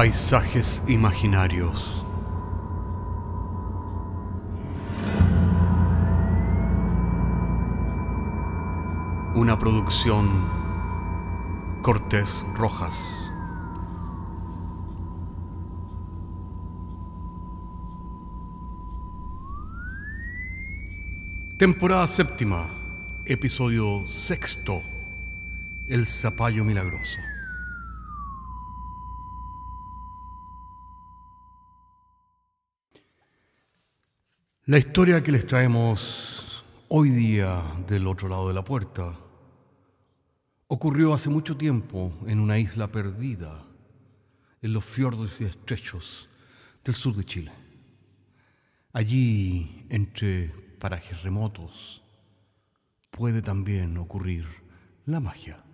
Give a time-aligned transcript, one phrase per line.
[0.00, 2.06] Paisajes imaginarios.
[9.34, 10.46] Una producción
[11.82, 12.98] Cortés Rojas.
[21.58, 22.70] Temporada séptima,
[23.26, 24.82] episodio sexto,
[25.88, 27.20] El Zapallo Milagroso.
[34.70, 39.16] La historia que les traemos hoy día del otro lado de la puerta
[40.68, 43.64] ocurrió hace mucho tiempo en una isla perdida
[44.62, 46.28] en los fiordos y estrechos
[46.84, 47.52] del sur de Chile.
[48.92, 52.00] Allí, entre parajes remotos,
[53.10, 54.46] puede también ocurrir
[55.04, 55.64] la magia.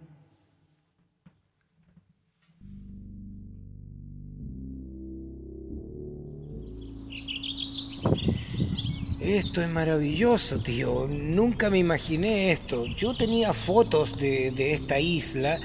[9.20, 11.06] Esto es maravilloso, tío.
[11.09, 12.84] Nunca me imaginé esto.
[12.84, 15.59] Yo tenía fotos de, de, esta isla.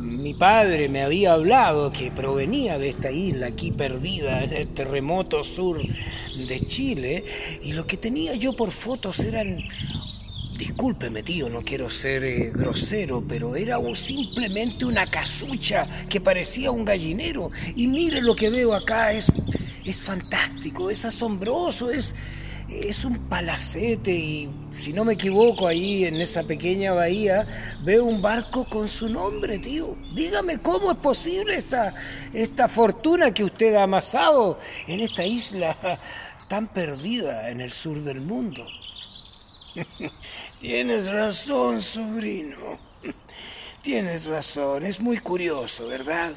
[0.00, 5.44] Mi padre me había hablado que provenía de esta isla aquí perdida en el terremoto
[5.44, 7.24] sur de Chile.
[7.62, 9.62] Y lo que tenía yo por fotos eran...
[10.58, 16.72] Discúlpeme, tío, no quiero ser eh, grosero, pero era un, simplemente una casucha que parecía
[16.72, 17.52] un gallinero.
[17.76, 19.30] Y mire lo que veo acá, es,
[19.84, 22.16] es fantástico, es asombroso, es
[22.68, 27.46] es un palacete y si no me equivoco ahí en esa pequeña bahía
[27.82, 29.96] veo un barco con su nombre, tío.
[30.14, 31.94] Dígame cómo es posible esta,
[32.32, 35.76] esta fortuna que usted ha amasado en esta isla
[36.48, 38.66] tan perdida en el sur del mundo.
[40.60, 42.78] Tienes razón, sobrino.
[43.82, 44.84] Tienes razón.
[44.84, 46.32] Es muy curioso, ¿verdad?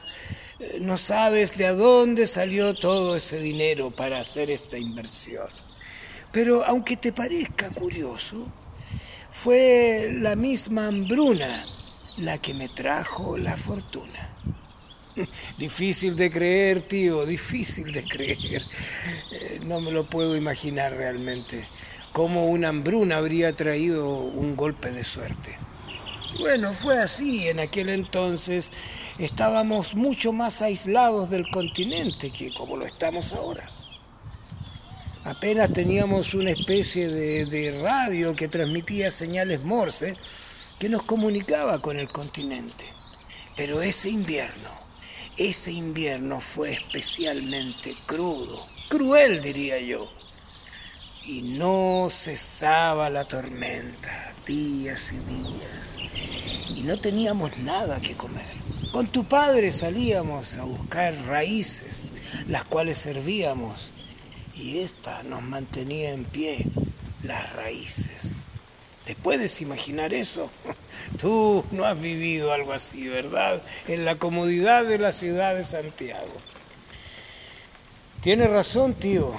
[0.80, 5.48] No sabes de dónde salió todo ese dinero para hacer esta inversión.
[6.32, 8.52] Pero aunque te parezca curioso,
[9.32, 11.66] fue la misma hambruna
[12.18, 14.30] la que me trajo la fortuna.
[15.58, 18.62] Difícil de creer, tío, difícil de creer.
[19.32, 21.68] Eh, no me lo puedo imaginar realmente.
[22.14, 25.56] Cómo una hambruna habría traído un golpe de suerte.
[26.40, 27.48] Bueno, fue así.
[27.48, 28.72] En aquel entonces
[29.18, 33.70] estábamos mucho más aislados del continente que como lo estamos ahora.
[35.24, 40.16] Apenas teníamos una especie de, radio que transmitía señales Morse
[40.80, 42.86] que nos comunicaba con el continente.
[43.56, 44.72] Pero ese invierno,
[45.38, 50.12] ese invierno fue especialmente crudo, cruel diría yo.
[51.24, 56.00] Y no cesaba la tormenta, días y días.
[56.76, 58.48] Y no teníamos nada que comer.
[58.92, 62.14] Con tu padre salíamos a buscar raíces,
[62.48, 63.94] las cuales servíamos
[64.62, 66.66] y esta nos mantenía en pie,
[67.24, 68.48] las raíces.
[69.06, 70.52] ¿Te puedes imaginar eso?
[71.20, 73.62] Tú no has vivido algo así, ¿verdad?
[73.88, 76.32] En la comodidad de la ciudad de Santiago.
[78.22, 79.34] Tienes razón, tío.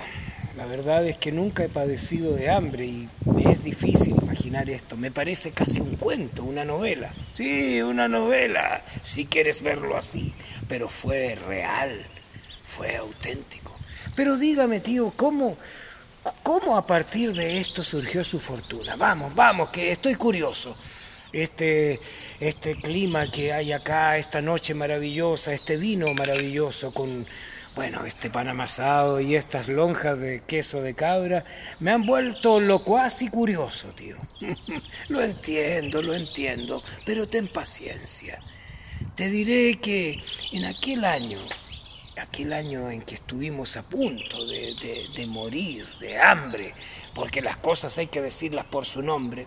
[0.56, 4.96] La verdad es que nunca he padecido de hambre y me es difícil imaginar esto.
[4.96, 7.10] Me parece casi un cuento, una novela.
[7.34, 10.34] Sí, una novela, si quieres verlo así.
[10.68, 12.04] Pero fue real,
[12.64, 13.71] fue auténtico.
[14.14, 15.56] Pero dígame, tío, ¿cómo,
[16.42, 18.96] ¿cómo a partir de esto surgió su fortuna?
[18.96, 20.76] Vamos, vamos, que estoy curioso.
[21.32, 21.98] Este,
[22.40, 27.24] este clima que hay acá, esta noche maravillosa, este vino maravilloso con,
[27.74, 31.46] bueno, este pan amasado y estas lonjas de queso de cabra,
[31.80, 34.16] me han vuelto locuaz y curioso, tío.
[35.08, 38.38] lo entiendo, lo entiendo, pero ten paciencia.
[39.16, 40.22] Te diré que
[40.52, 41.38] en aquel año,
[42.22, 46.74] aquel año en que estuvimos a punto de, morir de hambre,
[47.14, 49.46] porque las cosas hay que decirlas por su nombre,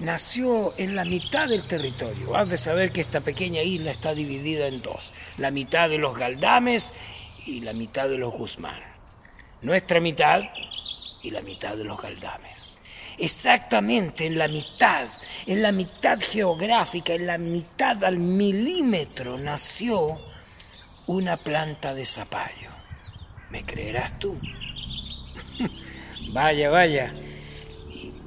[0.00, 2.36] nació en la mitad del territorio.
[2.36, 6.16] Has de saber que esta pequeña isla está dividida en dos, la mitad de los
[6.16, 6.92] Galdames
[7.46, 8.80] y la mitad de los Guzmán.
[9.62, 10.42] Nuestra mitad
[11.22, 12.74] y la mitad de los Galdames.
[13.18, 15.08] Exactamente en la mitad,
[15.46, 20.18] en la mitad geográfica, en la mitad al milímetro nació
[21.06, 22.70] una planta de zapallo.
[23.50, 24.38] ¿Me creerás tú?
[26.32, 27.12] vaya, vaya.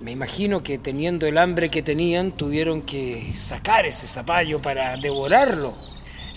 [0.01, 5.73] Me imagino que teniendo el hambre que tenían, tuvieron que sacar ese zapallo para devorarlo.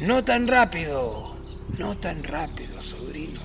[0.00, 1.36] No tan rápido,
[1.76, 3.40] no tan rápido, sobrino.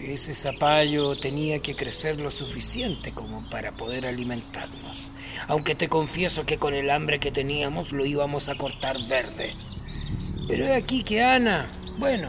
[0.00, 5.12] Ese zapallo tenía que crecer lo suficiente como para poder alimentarnos.
[5.46, 9.54] Aunque te confieso que con el hambre que teníamos lo íbamos a cortar verde.
[10.50, 11.64] Pero he aquí que Ana,
[11.98, 12.28] Bueno,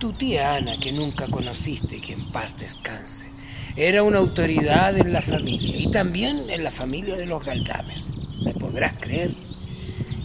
[0.00, 3.28] tu tía Ana, que nunca conociste y que en paz descanse,
[3.76, 8.12] era una autoridad en la familia y también en la familia de los Galdames.
[8.44, 9.30] ¿Me podrás creer?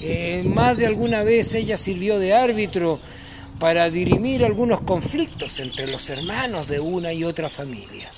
[0.01, 2.99] Eh, más de alguna vez ella sirvió de árbitro
[3.59, 8.09] para dirimir algunos conflictos entre los hermanos de una y otra familia.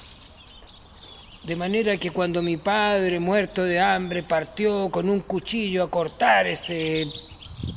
[1.44, 6.48] De manera que cuando mi padre, muerto de hambre, partió con un cuchillo a cortar
[6.48, 7.06] ese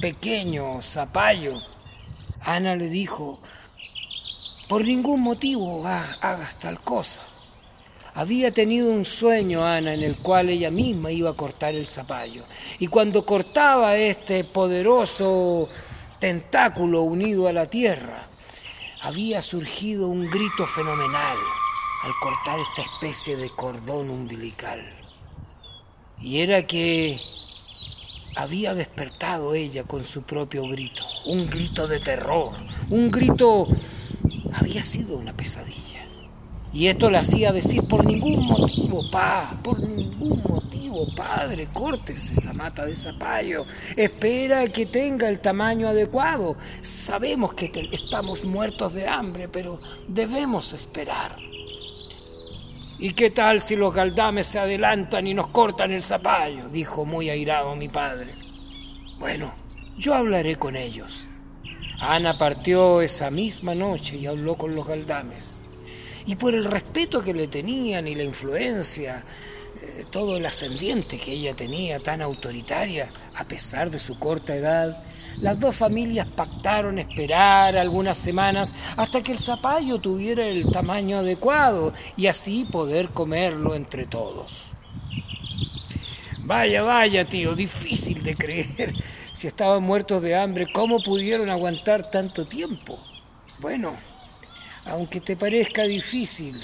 [0.01, 1.61] pequeño zapallo,
[2.41, 3.41] Ana le dijo,
[4.69, 7.23] por ningún motivo hagas tal cosa.
[8.15, 12.45] Había tenido un sueño, Ana, en el cual ella misma iba a cortar el zapallo.
[12.79, 15.69] Y cuando cortaba este poderoso
[16.19, 18.27] tentáculo unido a la tierra,
[19.03, 21.39] había surgido un grito fenomenal
[22.03, 24.81] al cortar esta especie de cordón umbilical.
[26.21, 27.19] Y era que
[28.37, 32.53] había despertado ella con su propio grito, un grito de terror,
[32.91, 33.67] un grito
[34.55, 36.03] había sido una pesadilla.
[36.75, 42.55] Y esto le hacía decir, por ningún motivo, pa, por ningún motivo, padre, cortes esa
[42.55, 43.67] mata de zapallo.
[43.95, 46.57] Espera que tenga el tamaño adecuado.
[46.81, 51.37] Sabemos que estamos muertos de hambre, pero debemos esperar.
[53.03, 56.69] ¿Y qué tal si los galdames se adelantan y nos cortan el zapallo?
[56.69, 58.31] dijo muy airado mi padre.
[59.19, 59.53] Bueno,
[59.99, 61.27] yo hablaré con ellos.
[61.99, 65.59] Ana partió esa misma noche y habló con los galdames
[66.27, 69.25] y por el respeto que le tenían y la influencia,
[69.83, 74.97] eh, todo el ascendiente que ella tenía tan autoritaria, a pesar de su corta edad,
[75.43, 81.93] las dos familias pactaron esperar algunas semanas hasta que el zapallo tuviera el tamaño adecuado
[82.17, 84.69] y así poder comerlo entre todos.
[86.45, 88.95] Vaya, vaya, tío, difícil de creer.
[89.33, 92.97] Si estaban muertos de hambre, ¿cómo pudieron aguantar tanto tiempo?
[93.59, 93.93] Bueno,
[94.85, 96.63] aunque te parezca difícil,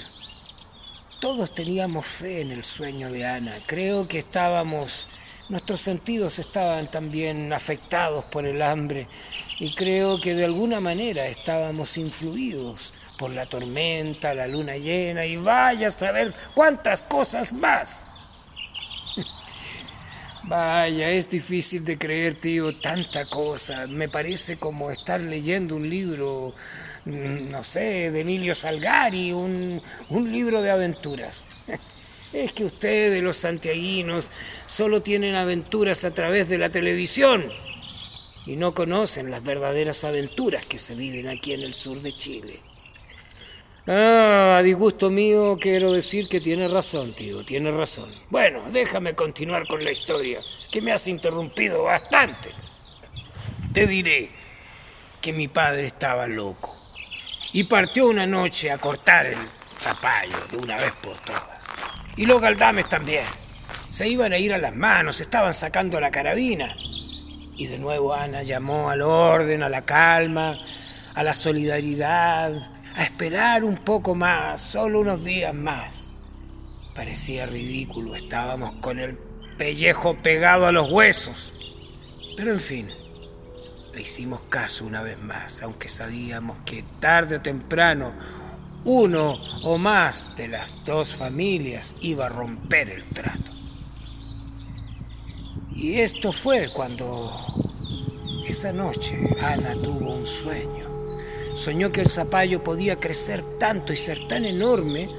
[1.19, 3.53] todos teníamos fe en el sueño de Ana.
[3.67, 5.09] Creo que estábamos,
[5.49, 9.07] nuestros sentidos estaban también afectados por el hambre
[9.59, 15.35] y creo que de alguna manera estábamos influidos por la tormenta, la luna llena y
[15.35, 18.07] vaya a saber cuántas cosas más.
[20.43, 23.85] Vaya, es difícil de creer, tío, tanta cosa.
[23.85, 26.55] Me parece como estar leyendo un libro
[27.05, 31.45] Mm, no sé, de Emilio Salgari, un, un libro de aventuras.
[32.33, 34.31] Es que ustedes, los santiaguinos,
[34.65, 37.43] solo tienen aventuras a través de la televisión
[38.45, 42.59] y no conocen las verdaderas aventuras que se viven aquí en el sur de Chile.
[43.87, 48.11] Ah, a disgusto mío quiero decir que tiene razón, tío, tiene razón.
[48.29, 50.39] Bueno, déjame continuar con la historia,
[50.71, 52.49] que me has interrumpido bastante.
[53.73, 54.29] Te diré
[55.21, 56.75] que mi padre estaba loco
[57.51, 59.39] y partió una noche a cortar el
[59.79, 61.69] zapallo de una vez por todas.
[62.17, 63.25] Y los galdames también.
[63.89, 66.75] Se iban a ir a las manos, estaban sacando la carabina.
[67.57, 70.57] Y de nuevo Ana llamó al orden, a la calma,
[71.15, 72.53] a la solidaridad,
[72.95, 76.13] a esperar un poco más, solo unos días más.
[76.95, 79.17] Parecía ridículo, estábamos con el
[79.57, 81.53] pellejo pegado a los huesos.
[82.37, 82.89] Pero en fin,
[83.93, 88.13] le hicimos caso una vez más, aunque sabíamos que tarde o temprano
[88.85, 93.51] uno o más de las dos familias iba a romper el trato.
[95.75, 97.31] Y esto fue cuando
[98.47, 100.87] esa noche Ana tuvo un sueño.
[101.53, 105.09] Soñó que el zapallo podía crecer tanto y ser tan enorme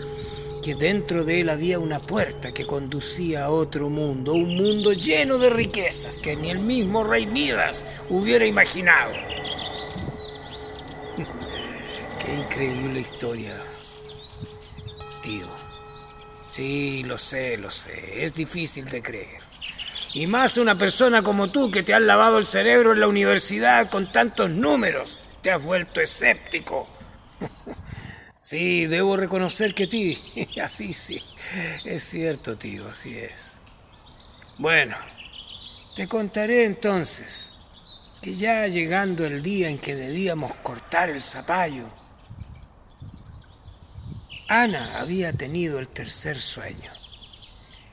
[0.63, 5.39] que dentro de él había una puerta que conducía a otro mundo, un mundo lleno
[5.39, 9.13] de riquezas que ni el mismo rey Midas hubiera imaginado.
[12.61, 13.55] Increíble historia,
[15.23, 15.47] tío.
[16.51, 19.41] Sí, lo sé, lo sé, es difícil de creer.
[20.13, 23.89] Y más una persona como tú que te has lavado el cerebro en la universidad
[23.89, 26.89] con tantos números, te has vuelto escéptico.
[28.43, 30.19] Sí, debo reconocer que ti.
[30.65, 31.23] Así sí.
[31.85, 33.59] Es cierto, tío, así es.
[34.57, 34.97] Bueno,
[35.95, 37.53] te contaré entonces
[38.23, 41.85] que ya llegando el día en que debíamos cortar el zapallo,
[44.53, 46.91] Ana había tenido el tercer sueño.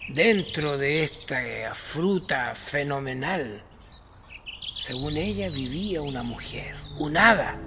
[0.09, 1.39] Dentro de esta
[1.75, 3.61] fruta fenomenal,
[4.73, 7.61] según ella vivía una mujer, un hada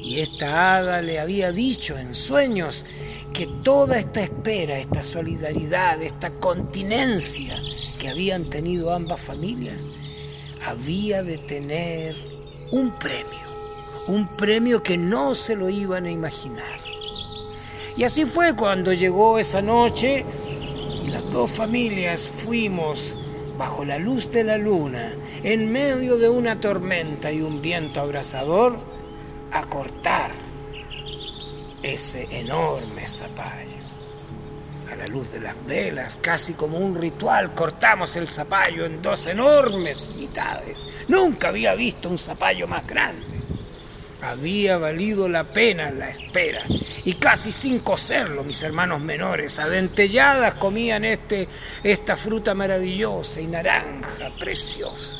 [0.00, 2.86] y esta hada le había dicho en sueños
[3.34, 7.60] que toda esta espera, esta solidaridad, esta continencia
[8.00, 9.90] que habían tenido ambas familias,
[10.64, 12.16] había de tener
[12.70, 13.42] un premio.
[14.08, 16.91] un premio que no se lo iban a imaginar.
[17.96, 20.24] Y así fue cuando llegó esa noche
[21.12, 23.18] las dos familias fuimos
[23.58, 28.78] bajo la luz de la luna, en medio de una tormenta y un viento abrasador,
[29.50, 30.30] a cortar
[31.82, 33.70] ese enorme zapallo.
[34.90, 39.26] A la luz de las velas, casi como un ritual, cortamos el zapallo en dos
[39.26, 40.88] enormes mitades.
[41.08, 43.41] Nunca había visto un zapallo más grande.
[44.22, 46.62] Había valido la pena la espera.
[47.04, 51.48] Y casi sin cocerlo, mis hermanos menores, adentelladas comían este,
[51.82, 55.18] esta fruta maravillosa y naranja, preciosa.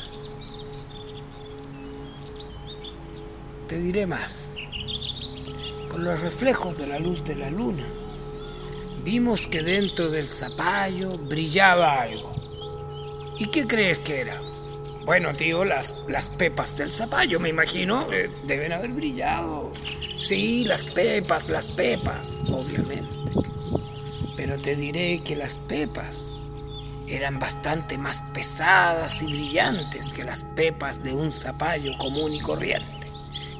[3.67, 4.55] Te diré más.
[5.91, 7.85] Con los reflejos de la luz de la luna,
[9.03, 12.33] vimos que dentro del zapallo brillaba algo.
[13.37, 14.37] ¿Y qué crees que era?
[15.05, 19.71] Bueno, tío, las, las pepas del zapallo, me imagino, eh, deben haber brillado.
[20.15, 23.13] Sí, las pepas, las pepas, obviamente.
[24.37, 26.39] Pero te diré que las pepas
[27.05, 33.07] eran bastante más pesadas y brillantes que las pepas de un zapallo común y corriente.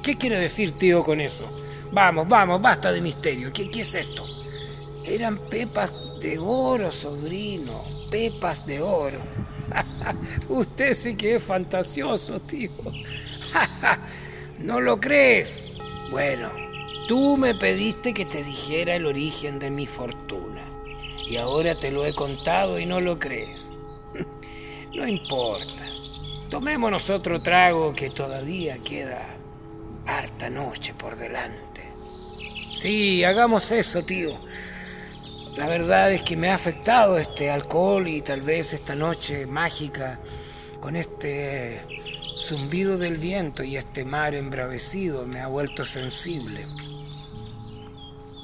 [0.02, 1.46] ¿Qué quiere decir, tío, con eso?
[1.92, 3.52] Vamos, vamos, basta de misterio.
[3.52, 4.26] ¿Qué, qué es esto?
[5.04, 7.84] Eran pepas de oro, sobrino,
[8.14, 9.18] pepas de oro.
[10.48, 12.70] Usted sí que es fantasioso, tío.
[14.60, 15.68] ¿No lo crees?
[16.12, 16.52] Bueno,
[17.08, 20.64] tú me pediste que te dijera el origen de mi fortuna.
[21.28, 23.78] Y ahora te lo he contado y no lo crees.
[24.96, 25.84] No importa.
[26.52, 29.40] Tomémonos otro trago que todavía queda
[30.06, 31.82] harta noche por delante.
[32.72, 34.38] Sí, hagamos eso, tío.
[35.58, 40.20] La verdad es que me ha afectado este alcohol y tal vez esta noche mágica
[40.80, 41.80] con este
[42.38, 46.66] zumbido del viento y este mar embravecido me ha vuelto sensible.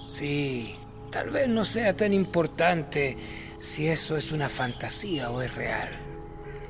[0.06, 0.76] Sí,
[1.12, 3.18] tal vez no sea tan importante
[3.58, 5.90] si eso es una fantasía o es real.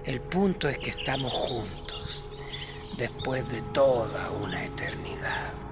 [0.05, 2.25] El punto es que estamos juntos
[2.97, 5.68] después de toda una eternidad.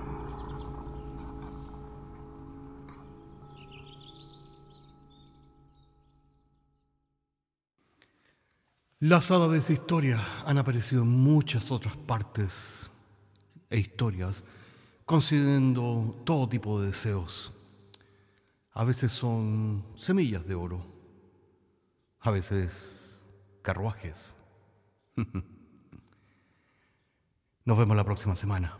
[8.99, 12.89] Las hadas de esa historia han aparecido en muchas otras partes
[13.69, 14.43] e historias,
[15.05, 17.53] concediendo todo tipo de deseos.
[18.71, 20.83] A veces son semillas de oro,
[22.21, 23.21] a veces
[23.61, 24.33] carruajes.
[27.65, 28.79] Nos vemos la próxima semana.